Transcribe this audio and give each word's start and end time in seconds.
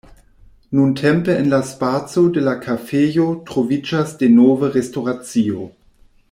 Nuntempe 0.77 1.29
en 1.41 1.49
la 1.51 1.59
spaco 1.71 2.23
de 2.39 2.43
la 2.47 2.55
kafejo 2.63 3.27
troviĝas 3.51 4.17
denove 4.25 4.73
restoracio. 4.79 5.69